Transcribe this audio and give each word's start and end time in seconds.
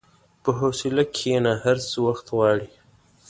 په 0.43 0.49
حوصله 0.59 1.03
کښېنه، 1.15 1.53
هر 1.63 1.77
څه 1.89 1.97
وخت 2.07 2.25
غواړي. 2.35 2.69